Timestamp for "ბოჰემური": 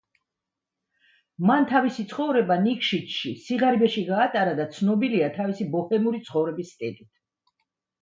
5.79-6.27